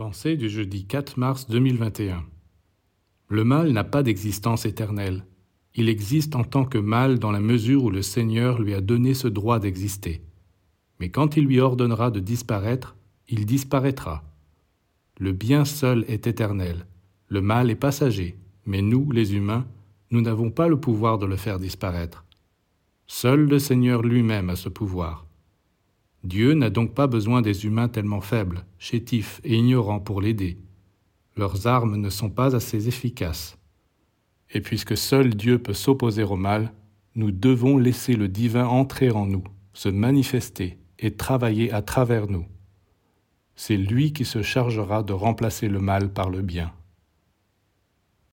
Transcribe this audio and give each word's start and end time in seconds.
Pensée 0.00 0.38
du 0.38 0.48
jeudi 0.48 0.86
4 0.86 1.18
mars 1.18 1.46
2021. 1.50 2.24
Le 3.28 3.44
mal 3.44 3.70
n'a 3.72 3.84
pas 3.84 4.02
d'existence 4.02 4.64
éternelle. 4.64 5.26
Il 5.74 5.90
existe 5.90 6.34
en 6.36 6.42
tant 6.42 6.64
que 6.64 6.78
mal 6.78 7.18
dans 7.18 7.30
la 7.30 7.38
mesure 7.38 7.84
où 7.84 7.90
le 7.90 8.00
Seigneur 8.00 8.62
lui 8.62 8.72
a 8.72 8.80
donné 8.80 9.12
ce 9.12 9.28
droit 9.28 9.58
d'exister. 9.58 10.22
Mais 11.00 11.10
quand 11.10 11.36
il 11.36 11.44
lui 11.44 11.60
ordonnera 11.60 12.10
de 12.10 12.18
disparaître, 12.18 12.96
il 13.28 13.44
disparaîtra. 13.44 14.24
Le 15.18 15.32
bien 15.32 15.66
seul 15.66 16.06
est 16.08 16.26
éternel, 16.26 16.86
le 17.28 17.42
mal 17.42 17.68
est 17.68 17.74
passager, 17.74 18.38
mais 18.64 18.80
nous, 18.80 19.10
les 19.10 19.34
humains, 19.34 19.66
nous 20.10 20.22
n'avons 20.22 20.50
pas 20.50 20.68
le 20.68 20.80
pouvoir 20.80 21.18
de 21.18 21.26
le 21.26 21.36
faire 21.36 21.58
disparaître. 21.58 22.24
Seul 23.06 23.40
le 23.40 23.58
Seigneur 23.58 24.00
lui-même 24.00 24.48
a 24.48 24.56
ce 24.56 24.70
pouvoir. 24.70 25.26
Dieu 26.22 26.54
n'a 26.54 26.70
donc 26.70 26.94
pas 26.94 27.06
besoin 27.06 27.40
des 27.40 27.64
humains 27.64 27.88
tellement 27.88 28.20
faibles, 28.20 28.64
chétifs 28.78 29.40
et 29.42 29.56
ignorants 29.56 30.00
pour 30.00 30.20
l'aider. 30.20 30.58
Leurs 31.36 31.66
armes 31.66 31.96
ne 31.96 32.10
sont 32.10 32.30
pas 32.30 32.54
assez 32.54 32.88
efficaces. 32.88 33.56
Et 34.50 34.60
puisque 34.60 34.96
seul 34.96 35.34
Dieu 35.34 35.58
peut 35.58 35.74
s'opposer 35.74 36.24
au 36.24 36.36
mal, 36.36 36.72
nous 37.14 37.30
devons 37.30 37.78
laisser 37.78 38.14
le 38.14 38.28
divin 38.28 38.66
entrer 38.66 39.10
en 39.10 39.26
nous, 39.26 39.44
se 39.72 39.88
manifester 39.88 40.78
et 40.98 41.12
travailler 41.12 41.72
à 41.72 41.82
travers 41.82 42.26
nous. 42.26 42.46
C'est 43.54 43.76
lui 43.76 44.12
qui 44.12 44.24
se 44.24 44.42
chargera 44.42 45.02
de 45.02 45.12
remplacer 45.12 45.68
le 45.68 45.80
mal 45.80 46.12
par 46.12 46.30
le 46.30 46.42
bien. 46.42 46.72